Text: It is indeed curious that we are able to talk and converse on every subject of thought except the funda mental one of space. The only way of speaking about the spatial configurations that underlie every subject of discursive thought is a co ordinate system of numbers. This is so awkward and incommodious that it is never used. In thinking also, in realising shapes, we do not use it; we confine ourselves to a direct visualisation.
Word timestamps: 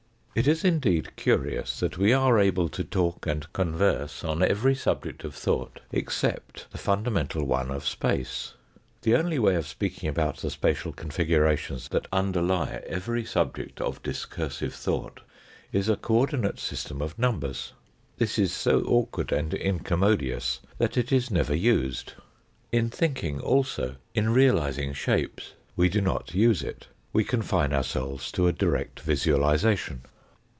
It 0.33 0.47
is 0.47 0.63
indeed 0.63 1.17
curious 1.17 1.81
that 1.81 1.97
we 1.97 2.13
are 2.13 2.39
able 2.39 2.69
to 2.69 2.85
talk 2.85 3.27
and 3.27 3.51
converse 3.51 4.23
on 4.23 4.41
every 4.41 4.73
subject 4.75 5.25
of 5.25 5.35
thought 5.35 5.81
except 5.91 6.71
the 6.71 6.77
funda 6.77 7.11
mental 7.11 7.43
one 7.43 7.69
of 7.69 7.85
space. 7.85 8.53
The 9.01 9.13
only 9.15 9.37
way 9.39 9.55
of 9.55 9.67
speaking 9.67 10.07
about 10.07 10.37
the 10.37 10.49
spatial 10.49 10.93
configurations 10.93 11.89
that 11.89 12.07
underlie 12.13 12.81
every 12.87 13.25
subject 13.25 13.81
of 13.81 14.01
discursive 14.03 14.73
thought 14.73 15.19
is 15.73 15.89
a 15.89 15.97
co 15.97 16.19
ordinate 16.21 16.59
system 16.59 17.01
of 17.01 17.19
numbers. 17.19 17.73
This 18.15 18.39
is 18.39 18.53
so 18.53 18.79
awkward 18.85 19.33
and 19.33 19.53
incommodious 19.53 20.61
that 20.77 20.95
it 20.95 21.11
is 21.11 21.29
never 21.29 21.53
used. 21.53 22.13
In 22.71 22.89
thinking 22.89 23.41
also, 23.41 23.97
in 24.15 24.29
realising 24.29 24.93
shapes, 24.93 25.55
we 25.75 25.89
do 25.89 25.99
not 25.99 26.33
use 26.33 26.63
it; 26.63 26.87
we 27.11 27.25
confine 27.25 27.73
ourselves 27.73 28.31
to 28.31 28.47
a 28.47 28.53
direct 28.53 29.01
visualisation. 29.01 30.03